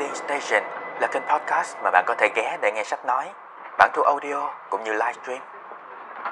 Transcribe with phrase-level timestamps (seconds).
[0.00, 0.62] Reading Station
[1.00, 3.32] là kênh podcast mà bạn có thể ghé để nghe sách nói,
[3.78, 5.42] bản thu audio cũng như livestream.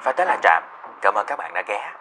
[0.03, 0.63] Và tới là Trạm,
[1.01, 1.93] cảm ơn các bạn đã ghé.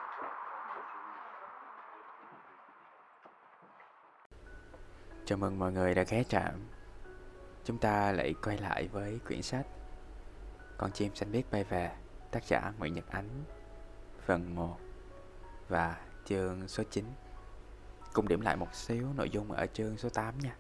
[5.25, 6.69] Chào mừng mọi người đã ghé Trạm.
[7.65, 9.67] Chúng ta lại quay lại với quyển sách
[10.79, 11.91] Con chim xanh biết bay về,
[12.31, 13.29] tác giả Nguyễn Nhật Ánh,
[14.27, 14.77] phần 1
[15.69, 15.95] và
[16.25, 17.05] chương số 9.
[18.13, 20.57] Cùng điểm lại một xíu nội dung ở chương số 8 nha.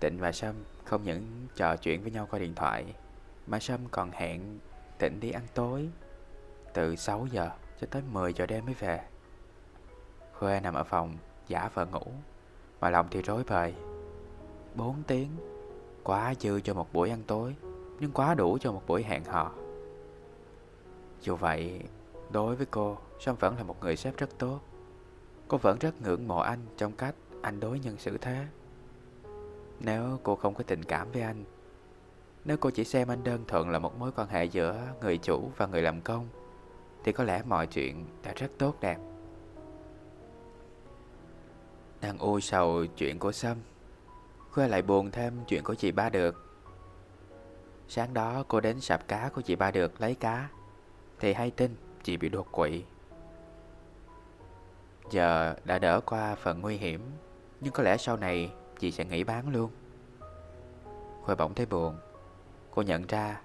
[0.00, 2.94] Tịnh và Sâm không những trò chuyện với nhau qua điện thoại
[3.46, 4.58] mà Sâm còn hẹn
[4.98, 5.88] Tịnh đi ăn tối
[6.74, 7.50] từ 6 giờ
[7.80, 9.00] cho tới 10 giờ đêm mới về.
[10.32, 11.16] Khuê nằm ở phòng
[11.48, 12.06] giả vờ ngủ
[12.80, 13.74] mà lòng thì rối bời.
[14.74, 15.28] 4 tiếng
[16.02, 17.54] quá dư cho một buổi ăn tối
[18.00, 19.52] nhưng quá đủ cho một buổi hẹn hò.
[21.20, 21.80] Dù vậy,
[22.30, 24.60] đối với cô, Sâm vẫn là một người sếp rất tốt.
[25.48, 28.46] Cô vẫn rất ngưỡng mộ anh trong cách anh đối nhân xử thế.
[29.80, 31.44] Nếu cô không có tình cảm với anh,
[32.44, 35.50] Nếu cô chỉ xem anh đơn thuần là một mối quan hệ giữa người chủ
[35.56, 36.28] và người làm công,
[37.04, 38.98] Thì có lẽ mọi chuyện đã rất tốt đẹp.
[42.00, 43.56] Đang ôi sầu chuyện của Sâm,
[44.50, 46.42] Khuê lại buồn thêm chuyện của chị Ba Được.
[47.88, 50.48] Sáng đó cô đến sạp cá của chị Ba Được lấy cá,
[51.20, 52.82] Thì hay tin chị bị đột quỵ.
[55.10, 57.00] Giờ đã đỡ qua phần nguy hiểm,
[57.60, 59.70] Nhưng có lẽ sau này chị sẽ nghỉ bán luôn.
[61.24, 61.96] Khôi bỗng thấy buồn.
[62.70, 63.40] Cô nhận ra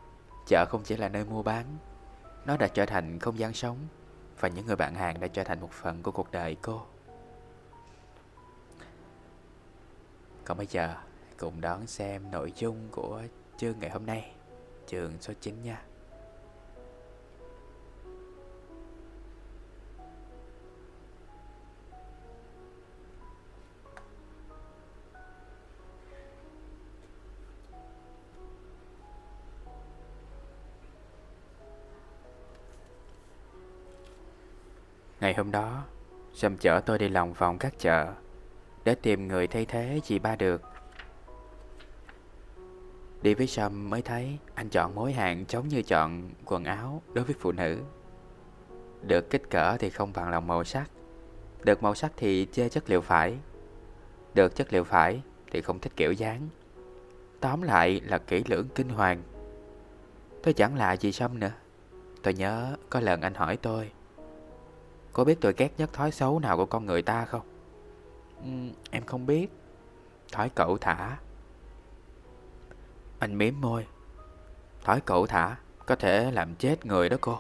[0.48, 1.66] chợ không chỉ là nơi mua bán,
[2.46, 3.78] Nó đã trở thành không gian sống
[4.40, 6.82] Và những người bạn hàng đã trở thành một phần của cuộc đời cô.
[10.46, 10.96] Còn bây giờ,
[11.38, 13.22] cùng đón xem nội dung của
[13.58, 14.32] chương ngày hôm nay,
[14.88, 15.82] Chương số 9 nha.
[35.22, 35.84] Ngày hôm đó,
[36.34, 38.14] Sâm chở tôi đi lòng vòng các chợ
[38.84, 40.62] để tìm người thay thế chị ba được.
[43.22, 47.26] Đi với Sâm mới thấy anh chọn mối hàng giống như chọn quần áo đối
[47.26, 47.80] với phụ nữ.
[49.08, 50.90] Được kích cỡ thì không bằng lòng màu sắc,
[51.64, 53.38] được màu sắc thì chê chất liệu phải,
[54.34, 55.22] được chất liệu phải
[55.52, 56.50] thì không thích kiểu dáng.
[57.40, 59.24] Tóm lại là kỹ lưỡng kinh hoàng.
[60.44, 61.52] Tôi chẳng lạ gì Sâm nữa.
[62.24, 63.92] Tôi nhớ có lần anh hỏi tôi
[65.14, 67.42] Cô biết tôi ghét nhất thói xấu nào của con người ta không?
[68.44, 68.50] Ừ,
[68.92, 69.48] em không biết.
[70.32, 71.18] Thói cậu thả.
[73.20, 73.88] Anh miếm môi.
[74.84, 75.56] Thói cậu thả
[75.86, 77.40] Có thể làm chết người đó cô.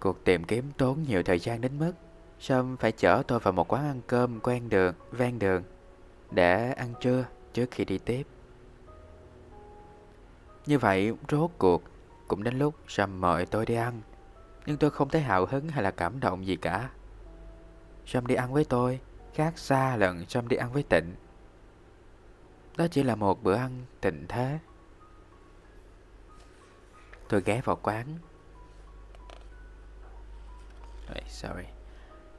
[0.00, 1.92] Cuộc tìm kiếm tốn nhiều thời gian đến mức
[2.40, 5.62] Sâm phải chở tôi vào một quán ăn cơm quen đường, ven đường
[6.30, 8.26] Để ăn trưa trước khi đi tiếp.
[10.66, 11.82] Như vậy rốt cuộc
[12.28, 14.00] Cũng đến lúc Sâm mời tôi đi ăn
[14.66, 16.90] nhưng tôi không thấy hào hứng hay là cảm động gì cả.
[18.06, 19.00] Sam đi ăn với tôi,
[19.34, 21.14] Khác xa lần Sam đi ăn với Tịnh.
[22.76, 24.58] Đó chỉ là một bữa ăn tịnh thế.
[27.28, 28.06] Tôi ghé vào quán.
[31.28, 31.64] Sorry.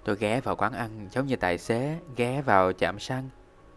[0.03, 3.29] Tôi ghé vào quán ăn giống như tài xế Ghé vào chạm xăng.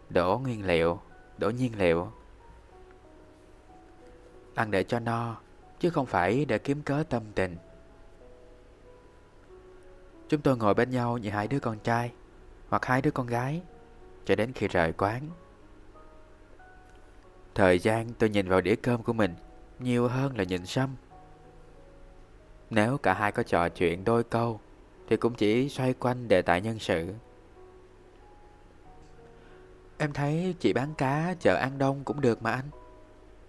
[0.09, 0.99] Đổ nguyên liệu,
[1.37, 2.11] Đổ nhiên liệu.
[4.55, 5.35] Ăn để cho no,
[5.79, 7.57] Chứ không phải để kiếm cớ tâm tình.
[10.29, 12.11] Chúng tôi ngồi bên nhau như hai đứa con trai
[12.69, 13.61] Hoặc hai đứa con gái
[14.25, 15.21] Cho đến khi rời quán.
[17.55, 19.35] Thời gian tôi nhìn vào đĩa cơm của mình
[19.79, 20.95] Nhiều hơn là nhìn Sâm.
[22.69, 24.59] Nếu cả hai có trò chuyện đôi câu
[25.09, 27.13] Thì cũng chỉ xoay quanh đề tài nhân sự.
[29.97, 32.69] Em thấy chị bán cá chợ An Đông cũng được mà anh.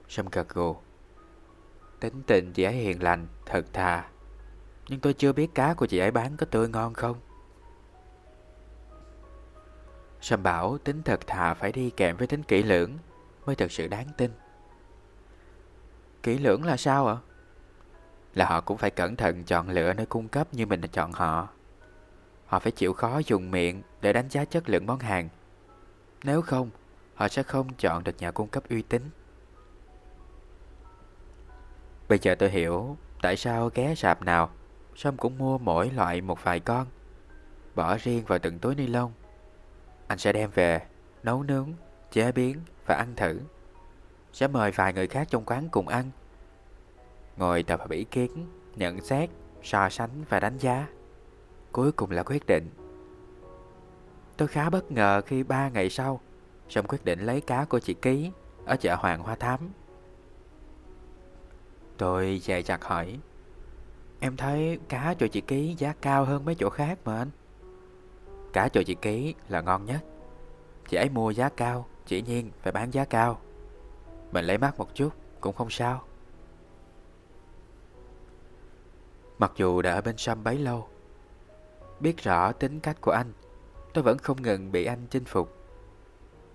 [0.08, 0.76] Sâm gật gù.
[2.00, 4.08] Tính tình chị ấy hiền lành, thật thà
[4.88, 7.16] nhưng tôi chưa biết cá của chị ấy bán có tươi ngon không.
[10.20, 12.98] Sâm bảo tính thật thà phải đi kèm với tính kỹ lưỡng
[13.48, 14.30] Mới thật sự đáng tin.
[16.22, 17.16] Kỹ lưỡng là sao ạ?
[18.34, 21.12] Là họ cũng phải cẩn thận chọn lựa nơi cung cấp như mình đã chọn
[21.12, 21.48] họ.
[22.46, 25.28] Họ phải chịu khó dùng miệng để đánh giá chất lượng món hàng.
[26.24, 26.70] Nếu không,
[27.14, 29.02] họ sẽ không chọn được nhà cung cấp uy tín.
[32.08, 34.50] Bây giờ tôi hiểu tại sao ghé sạp nào
[34.98, 36.86] Sâm cũng mua mỗi loại một vài con.
[37.74, 39.12] Bỏ riêng vào từng túi ni lông.
[40.06, 40.80] Anh sẽ đem về
[41.22, 41.72] Nấu nướng,
[42.10, 43.40] chế biến và ăn thử.
[44.32, 46.10] Sẽ mời vài người khác trong quán cùng ăn.
[47.36, 48.46] Ngồi tập hợp ý kiến
[48.76, 49.30] Nhận xét,
[49.62, 50.86] so sánh và đánh giá.
[51.72, 52.70] Cuối cùng là quyết định.
[54.36, 56.20] Tôi khá bất ngờ khi ba ngày sau
[56.68, 58.30] Sâm quyết định lấy cá của chị Ký
[58.64, 59.60] Ở chợ Hoàng Hoa Thám.
[61.96, 63.18] Tôi dè chặt hỏi
[64.20, 67.30] Em thấy cá chỗ chị Ký giá cao hơn mấy chỗ khác mà anh.
[68.52, 70.00] Cá chỗ chị Ký là ngon nhất.
[70.88, 73.40] Chị ấy mua giá cao Chỉ nhiên phải bán giá cao.
[74.32, 75.10] Mình lấy mắt một chút,
[75.40, 76.02] cũng không sao.
[79.38, 80.88] Mặc dù đã ở bên Sâm bấy lâu,
[82.00, 83.32] Biết rõ tính cách của anh,
[83.94, 85.56] Tôi vẫn không ngừng bị anh chinh phục.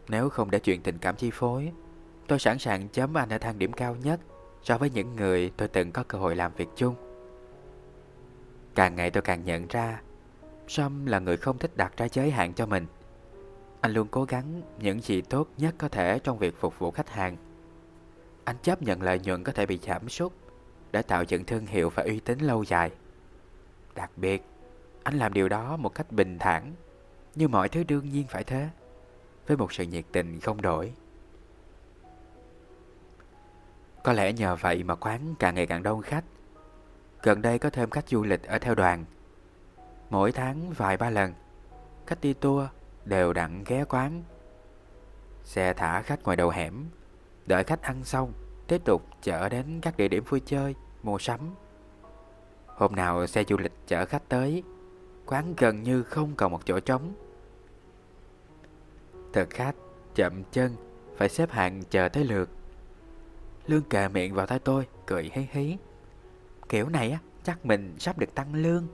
[0.08, 1.72] Nếu không để chuyện tình cảm chi phối,
[2.28, 4.20] Tôi sẵn sàng chấm anh ở thang điểm cao nhất
[4.64, 7.13] So với những người tôi từng có cơ hội làm việc chung.
[8.76, 10.02] Càng ngày tôi càng nhận ra
[10.68, 12.86] Sâm là người không thích đặt ra giới hạn cho mình.
[13.82, 17.10] Anh luôn cố gắng những gì tốt nhất có thể trong việc phục vụ khách
[17.10, 17.38] hàng.
[18.44, 20.34] Anh chấp nhận lợi nhuận có thể bị giảm sút
[20.92, 22.92] Để tạo dựng thương hiệu và uy tín lâu dài.
[23.96, 24.44] Đặc biệt,
[25.04, 26.74] anh làm điều đó một cách bình thản
[27.36, 28.70] Như mọi thứ đương nhiên phải thế
[29.48, 30.94] Với một sự nhiệt tình không đổi.
[34.04, 36.24] Có lẽ nhờ vậy mà quán càng ngày càng đông khách.
[37.24, 39.06] Gần đây có thêm khách du lịch ở theo đoàn.
[40.10, 41.34] Mỗi tháng vài ba lần,
[42.08, 42.66] Khách đi tour
[43.06, 44.24] đều đặn ghé quán.
[45.44, 46.86] Xe thả khách ngoài đầu hẻm,
[47.46, 48.34] Đợi khách ăn xong,
[48.68, 51.40] Tiếp tục chở đến các địa điểm vui chơi, Mua sắm.
[52.68, 54.64] Hôm nào xe du lịch chở khách tới,
[55.26, 57.14] Quán gần như không còn một chỗ trống.
[59.34, 59.76] Thực khách
[60.16, 60.76] chậm chân,
[61.18, 62.50] Phải xếp hàng chờ tới lượt.
[63.68, 65.78] Lương kề miệng vào tay tôi, Cười hí hí.
[66.70, 68.88] Kiểu này á, chắc mình sắp được tăng lương.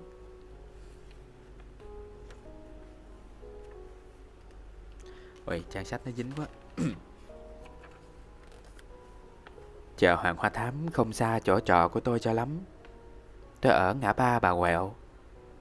[5.46, 6.46] Ôi, trang sách nó dính quá.
[9.98, 12.50] Chợ Hoàng Hoa Thám không xa chỗ trọ của tôi cho lắm.
[13.62, 14.94] Tôi ở ngã ba bà quẹo.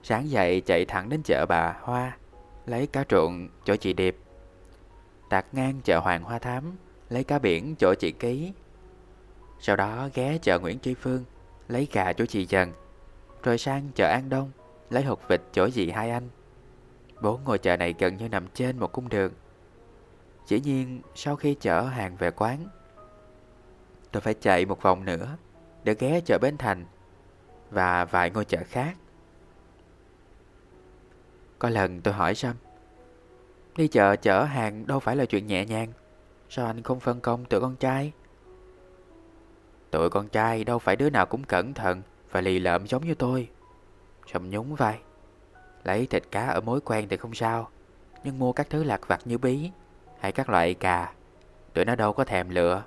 [0.02, 2.16] Sáng dậy chạy thẳng đến chợ bà Hoa,
[2.66, 4.16] Lấy cá trộn chỗ chị Điệp.
[5.30, 6.76] Tạt ngang chợ Hoàng Hoa Thám,
[7.08, 8.52] Lấy cá biển chỗ chị Ký.
[9.60, 11.24] Sau đó ghé chợ Nguyễn Tri Phương.
[11.68, 12.72] Lấy gà chỗ chị trần,
[13.42, 14.50] Rồi sang chợ An Đông
[14.90, 16.28] Lấy hột vịt chỗ dì hai anh.
[17.22, 19.32] Bốn ngôi chợ này gần như nằm trên một cung đường.
[20.46, 22.66] Chỉ nhiên sau khi chở hàng về quán
[24.12, 25.36] Tôi phải chạy một vòng nữa
[25.84, 26.84] Để ghé chợ Bến Thành
[27.70, 28.96] Và vài ngôi chợ khác.
[31.58, 32.56] Có lần tôi hỏi Sâm
[33.76, 35.92] Đi chợ chở hàng đâu phải là chuyện nhẹ nhàng
[36.48, 38.12] Sao anh không phân công tụi con trai
[39.90, 43.14] Tụi con trai đâu phải đứa nào cũng cẩn thận Và lì lợm giống như
[43.14, 43.48] tôi.
[44.32, 44.98] Sầm nhún vai.
[45.84, 47.68] Lấy thịt cá ở mối quen thì không sao,
[48.24, 49.70] Nhưng mua các thứ lạc vặt như bí
[50.20, 51.12] Hay các loại cà,
[51.74, 52.82] Tụi nó đâu có thèm lựa,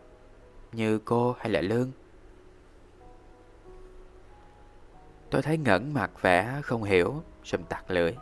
[0.71, 1.91] Như cô hay là Lương.
[5.29, 8.13] Tôi thấy ngẩn mặt vẻ không hiểu, sầm tặc lưỡi.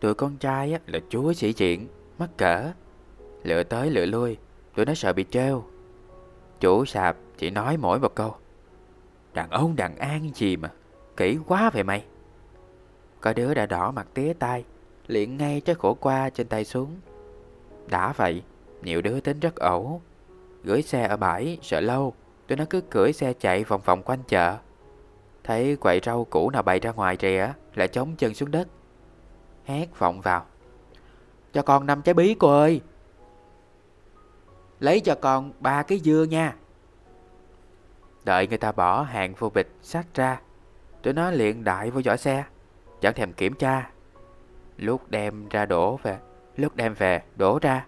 [0.00, 1.88] Tụi con trai là chúa sĩ chuyện
[2.18, 2.72] Mắc cỡ.
[3.42, 4.36] Lựa tới lựa lui,
[4.74, 5.64] Tụi nó sợ bị treo
[6.60, 8.34] Chủ sạp chỉ nói mỗi một câu.
[9.32, 10.70] Đàn ông đàn an gì mà,
[11.16, 12.04] Kỹ quá vậy mày.
[13.20, 14.64] Có đứa đã đỏ mặt tía tai,
[15.06, 16.96] Liền ngay trái khổ qua trên tay xuống.
[17.86, 18.42] Đã vậy,
[18.82, 20.02] Nhiều đứa tính rất ẩu.
[20.64, 22.14] Gửi xe ở bãi, sợ lâu,
[22.46, 24.56] Tụi nó cứ cưỡi xe chạy vòng vòng quanh chợ.
[25.44, 28.68] Thấy quậy rau cũ nào bày ra ngoài rìa Lại chống chân xuống đất.
[29.64, 30.46] Hét vọng vào.
[31.52, 32.80] Cho con năm trái bí cô ơi.
[34.80, 36.56] Lấy cho con ba cái dưa nha.
[38.24, 40.40] Đợi người ta bỏ hàng vô bịch sát ra.
[41.02, 42.44] Tụi nó liền đại vô giỏ xe
[43.00, 43.90] Chẳng thèm kiểm tra.
[44.76, 46.18] Lúc đem ra đổ về
[46.56, 47.86] Lúc đem về đổ ra.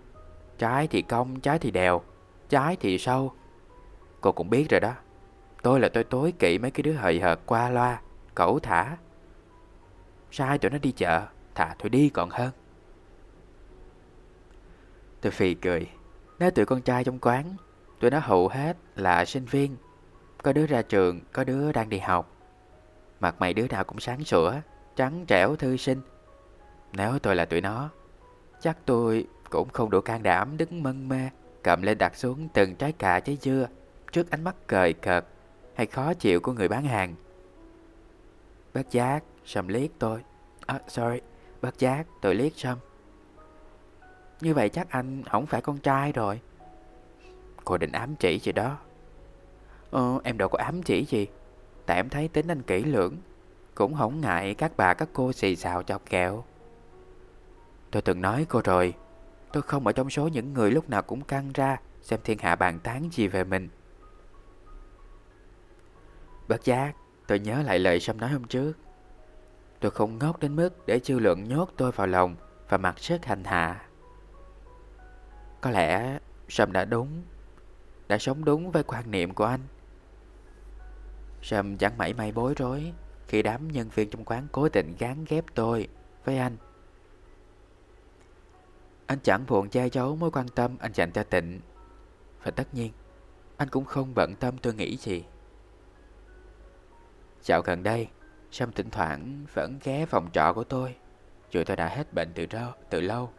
[0.59, 2.02] Trái thì cong, trái thì đèo
[2.49, 3.33] Trái thì sâu.
[4.21, 4.93] Cô cũng biết rồi đó.
[5.62, 8.00] Tôi là tôi tối kỵ mấy cái đứa hời hợt qua loa
[8.35, 8.97] Cẩu thả.
[10.31, 12.50] Sai tụi nó đi chợ Thả tụi đi còn hơn.
[15.21, 15.90] Tôi phì cười.
[16.38, 17.57] Nói tụi con trai trong quán
[18.00, 19.76] Tụi nó hầu hết là sinh viên.
[20.47, 22.31] Có đứa ra trường, Có đứa đang đi học.
[23.21, 24.53] Mặt mày đứa nào cũng sáng sủa,
[24.97, 26.00] Trắng trẻo thư sinh.
[26.93, 27.91] Nếu tôi là tụi nó,
[28.61, 31.31] Chắc tôi cũng không đủ can đảm đứng mân mê,
[31.62, 33.67] Cầm lên đặt xuống từng trái cà trái dưa
[34.12, 35.25] Trước ánh mắt cười cợt
[35.75, 37.15] Hay khó chịu của người bán hàng.
[38.75, 40.21] Bất giác, Sầm liếc tôi.
[40.67, 41.21] À sorry
[41.61, 42.79] Bất giác, tôi liếc sầm.
[44.41, 46.41] Như vậy chắc anh không phải con trai rồi.
[47.65, 48.79] Cô định ám chỉ gì đó.
[49.90, 51.26] Ờ em đâu có ám chỉ gì.
[51.87, 53.16] Tại em thấy tính anh kỹ lưỡng.
[53.75, 56.45] Cũng không ngại các bà các cô xì xào chọc kẹo.
[57.90, 58.95] Tôi từng nói cô rồi
[59.52, 62.57] Tôi không ở trong số những người lúc nào cũng căng ra Xem thiên hạ
[62.57, 63.69] bàn tán gì về mình.
[66.49, 68.73] Bất giác Tôi nhớ lại lời Sâm nói hôm trước.
[69.81, 72.37] Tôi không ngốc đến mức để chư lượng nhốt tôi vào lòng
[72.69, 73.81] và mặt sức hành hạ.
[75.61, 77.23] Có lẽ Sâm đã đúng,
[78.09, 79.61] đã sống đúng với quan niệm của anh.
[81.47, 82.93] Sâm chẳng mảy may bối rối
[83.29, 85.88] khi đám nhân viên trong quán cố tình gán ghép tôi
[86.25, 86.57] với anh.
[89.07, 91.61] Anh chẳng buồn che giấu mối quan tâm anh dành cho Tịnh.
[92.43, 92.93] Và tất nhiên,
[93.57, 95.25] anh cũng không bận tâm tôi nghĩ gì.
[97.43, 98.09] Dạo gần đây,
[98.50, 100.97] Sâm thỉnh thoảng vẫn ghé phòng trọ của tôi,
[101.50, 103.31] dù tôi đã hết bệnh từ, lâu, từ lâu.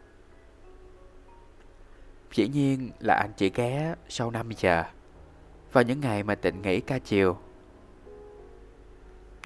[2.32, 4.84] Dĩ nhiên là anh chỉ ghé sau 5 giờ,
[5.72, 7.38] vào những ngày mà Tịnh nghỉ ca chiều.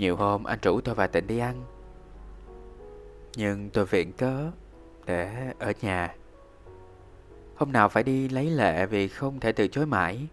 [0.03, 1.65] Nhiều hôm anh rủ tôi và Tịnh đi ăn,
[3.37, 4.51] nhưng tôi viện cớ
[5.07, 6.15] để ở nhà.
[7.57, 10.27] Hôm nào phải đi lấy lệ vì không thể từ chối mãi,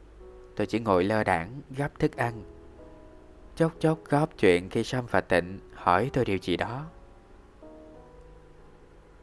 [0.56, 2.44] tôi chỉ ngồi lơ đảng gắp thức ăn
[3.56, 6.86] chốc chốc góp chuyện khi Sâm và Tịnh hỏi tôi điều gì đó.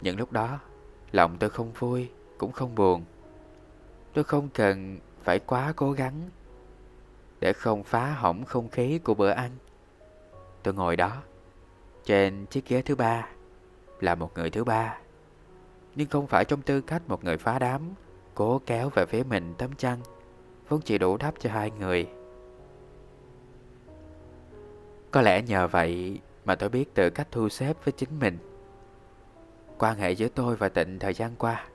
[0.01, 0.59] Những lúc đó,
[1.13, 3.05] lòng tôi không vui, cũng không buồn.
[4.15, 6.31] Tôi không cần phải quá cố gắng
[7.41, 9.51] để không phá hỏng không khí của bữa ăn.
[10.67, 11.23] Tôi ngồi đó,
[12.05, 13.29] trên chiếc ghế thứ ba,
[14.01, 14.99] là một người thứ ba.
[15.95, 17.83] Nhưng không phải trong tư cách một người phá đám,
[18.35, 19.99] cố kéo về phía mình tấm chăn,
[20.69, 22.09] vốn chỉ đủ đắp cho hai người.
[25.11, 28.39] Có lẽ nhờ vậy mà tôi biết tự cách thu xếp với chính mình.
[29.79, 31.67] Quan hệ giữa tôi và Tịnh thời gian qua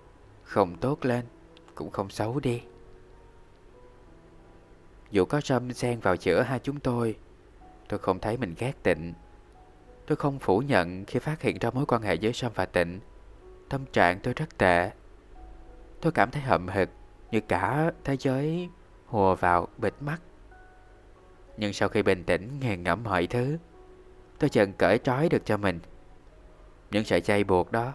[0.44, 1.26] không tốt lên,
[1.76, 2.62] cũng không xấu đi.
[5.12, 7.16] Dù có Sâm xen vào giữa hai chúng tôi,
[7.92, 9.14] tôi không thấy mình ghét Tịnh.
[10.08, 13.00] Tôi không phủ nhận khi phát hiện ra mối quan hệ giữa Sâm và Tịnh.
[13.70, 14.92] Tâm trạng tôi rất tệ.
[16.02, 16.90] Tôi cảm thấy hậm hực
[17.32, 18.70] như cả thế giới
[19.06, 20.22] hùa vào bịt mắt.
[21.58, 23.58] Nhưng sau khi bình tĩnh nghiền ngẫm mọi thứ,
[24.40, 25.80] Tôi dần cởi trói được cho mình
[26.92, 27.94] Những sợi dây buộc đó,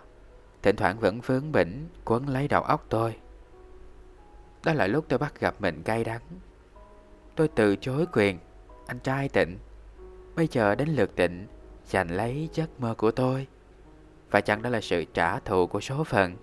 [0.63, 3.17] Thỉnh thoảng vẫn vướng bỉnh, Quấn lấy đầu óc tôi
[4.65, 6.23] Đó là lúc tôi bắt gặp mình cay đắng
[7.37, 8.39] Tôi từ chối quyền,
[8.87, 9.59] Anh trai tịnh
[10.37, 11.47] Bây giờ đến lượt tịnh,
[11.87, 13.47] Giành lấy giấc mơ của tôi.
[14.31, 16.37] Và chẳng đó là sự trả thù của số phận.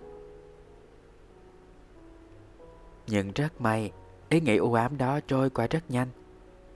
[3.06, 3.92] Nhưng rất may,
[4.28, 6.08] Ý nghĩ u ám đó trôi qua rất nhanh,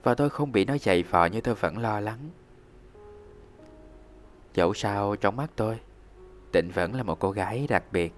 [0.03, 2.19] và tôi không bị nó dày vò như tôi vẫn lo lắng.
[4.53, 5.79] Dẫu sao trong mắt tôi,
[6.51, 8.13] Tịnh vẫn là một cô gái đặc biệt.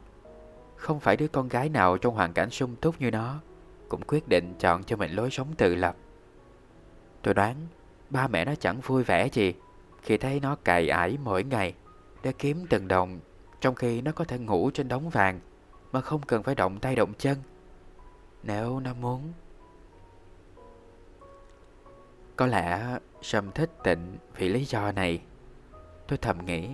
[0.76, 3.40] Không phải đứa con gái nào trong hoàn cảnh sung túc như nó
[3.90, 5.96] Cũng quyết định chọn cho mình lối sống tự lập.
[7.22, 7.56] Tôi đoán
[8.12, 9.54] ba mẹ nó chẳng vui vẻ gì
[10.02, 11.74] Khi thấy nó cày ải mỗi ngày
[12.24, 13.20] Để kiếm từng đồng
[13.62, 15.40] Trong khi nó có thể ngủ trên đống vàng
[15.92, 17.38] Mà không cần phải động tay động chân
[18.44, 19.34] Nếu nó muốn
[22.42, 25.22] có lẽ Sâm thích tịnh vì lý do này.
[26.08, 26.70] Tôi thầm nghĩ,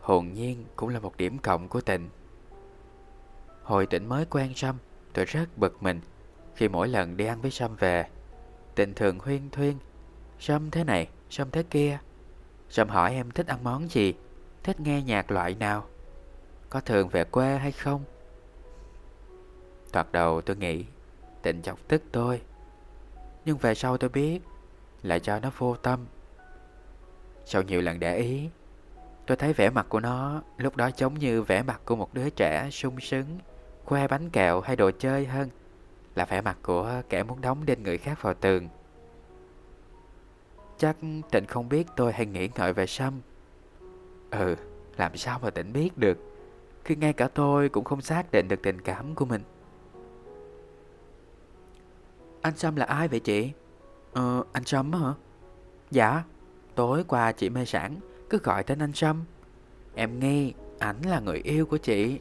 [0.00, 2.08] hồn nhiên cũng là một điểm cộng của tịnh.
[3.62, 4.76] Hồi tịnh mới quen Sâm,
[5.12, 6.00] tôi rất bực mình
[6.54, 8.08] khi mỗi lần đi ăn với Sâm về.
[8.74, 9.78] Tịnh thường huyên thuyên,
[10.40, 11.98] Sâm thế này, Sâm thế kia.
[12.70, 14.14] Sâm hỏi em thích ăn món gì,
[14.62, 15.86] thích nghe nhạc loại nào,
[16.70, 18.04] có thường về quê hay không.
[19.92, 20.84] Thoạt đầu tôi nghĩ
[21.42, 22.40] tịnh chọc tức tôi
[23.44, 24.40] Nhưng về sau tôi biết
[25.02, 26.06] là cho nó vô tâm.
[27.44, 28.48] Sau nhiều lần để ý,
[29.26, 32.30] tôi thấy vẻ mặt của nó lúc đó giống như vẻ mặt của một đứa
[32.30, 33.38] trẻ sung sướng,
[33.84, 35.48] khoe bánh kẹo hay đồ chơi hơn
[36.14, 38.68] là vẻ mặt của kẻ muốn đóng đinh người khác vào tường.
[40.78, 40.96] Chắc
[41.30, 43.20] Tịnh không biết tôi hay nghĩ ngợi về Sâm.
[44.30, 44.56] Ừ,
[44.96, 46.18] làm sao mà Tịnh biết được
[46.84, 49.42] khi ngay cả tôi cũng không xác định được tình cảm của mình.
[52.42, 53.50] Anh Sâm là ai vậy chị?
[54.12, 55.14] Ờ, anh Sâm hả?
[55.90, 56.24] Dạ,
[56.74, 57.96] tối qua chị mê sản
[58.30, 59.24] cứ gọi tên anh Sâm.
[59.94, 62.20] Em nghi ảnh là người yêu của chị.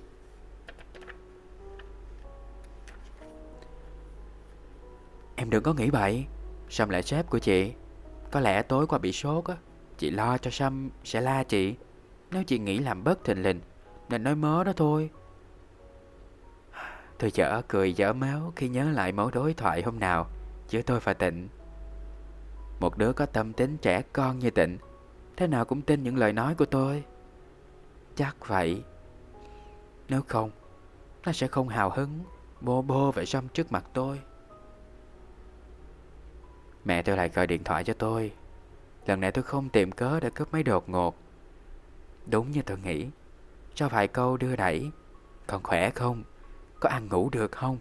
[5.35, 6.25] Em đừng có nghĩ bậy,
[6.69, 7.73] Sâm là sếp của chị.
[8.31, 9.55] Có lẽ tối qua bị sốt á,
[9.97, 11.75] chị lo cho Sâm sẽ la chị.
[12.31, 13.61] Nếu chị nghĩ làm bất thình lình,
[14.09, 15.09] nên nói mớ đó thôi.
[17.19, 20.27] Tôi chở cười dở máu khi nhớ lại mẫu đối thoại hôm nào
[20.69, 21.47] giữa tôi và Tịnh.
[22.79, 24.77] Một đứa có tâm tính trẻ con như Tịnh
[25.37, 27.03] Thế nào cũng tin những lời nói của tôi
[28.15, 28.83] Chắc vậy
[30.09, 30.51] Nếu không
[31.25, 32.19] Nó sẽ không hào hứng
[32.61, 34.19] Bô bô vậy xong trước mặt tôi
[36.87, 38.31] Mẹ tôi lại gọi điện thoại cho tôi
[39.05, 41.15] Lần này tôi không tìm cớ để cướp máy đột ngột
[42.25, 43.07] Đúng như tôi nghĩ
[43.75, 44.91] Cho vài câu đưa đẩy
[45.47, 46.23] Còn khỏe không
[46.79, 47.77] Có ăn ngủ được không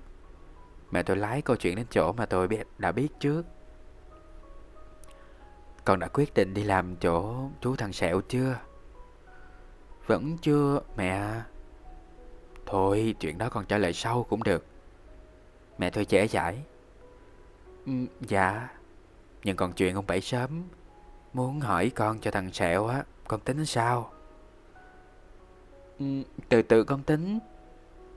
[0.91, 3.43] Mẹ tôi lái câu chuyện đến chỗ mà tôi biết, đã biết trước
[5.87, 8.59] con đã quyết định đi làm chỗ chú thằng Sẹo chưa?
[10.07, 11.43] Vẫn chưa, mẹ.
[12.67, 14.65] Thôi, chuyện đó con trả lời sau cũng được.
[15.79, 16.63] Mẹ tôi trẻ giải.
[17.87, 18.69] Ừ, dạ,
[19.47, 20.65] nhưng còn chuyện ông Bảy sớm
[21.33, 24.11] Muốn hỏi con cho thằng Sẹo á Con tính sao?
[25.99, 26.05] Ừ,
[26.49, 27.39] Từ từ con tính.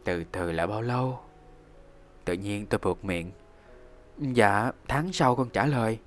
[0.04, 1.20] Từ từ là bao lâu?
[2.26, 3.32] Tự nhiên tôi buộc miệng.
[4.18, 6.00] Dạ tháng sau con trả lời.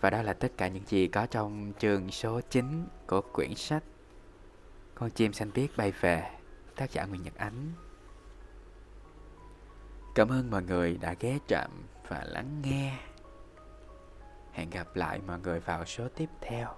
[0.00, 3.82] Và đó là tất cả những gì có trong chương số 9 của quyển sách
[4.94, 6.30] Con chim xanh biếc bay về
[6.76, 7.72] Tác giả Nguyễn Nhật Ánh
[10.14, 11.70] Cảm ơn mọi người đã ghé chạm
[12.08, 12.92] và lắng nghe.
[14.52, 16.68] Hẹn gặp lại mọi người vào số tiếp theo.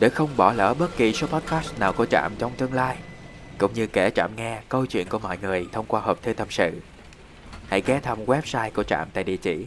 [0.00, 2.98] Để không bỏ lỡ bất kỳ số podcast nào của Trạm trong tương lai,
[3.58, 6.48] Cũng như kể Trạm nghe câu chuyện của mọi người thông qua hộp thư tâm
[6.50, 6.80] sự,
[7.68, 9.66] Hãy ghé thăm website của Trạm tại địa chỉ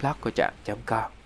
[0.00, 1.17] blog của Trạm.com